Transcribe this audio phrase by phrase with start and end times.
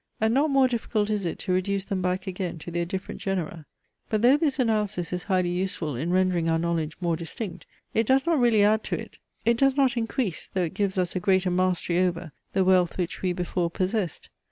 [0.19, 3.67] And not more difficult is it to reduce them back again to their different genera.
[4.09, 8.25] But though this analysis is highly useful in rendering our knowledge more distinct, it does
[8.25, 9.19] not really add to it.
[9.45, 13.21] It does not increase, though it gives us a greater mastery over, the wealth which
[13.21, 14.31] we before possessed.